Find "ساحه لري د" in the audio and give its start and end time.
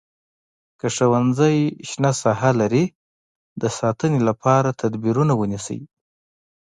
2.21-3.63